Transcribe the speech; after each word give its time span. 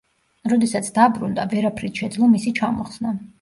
როდესაც 0.53 0.89
დაბრუნდა, 0.95 1.45
ვერაფრით 1.51 2.01
შეძლო 2.03 2.31
მისი 2.33 2.55
ჩამოხსნა. 2.63 3.15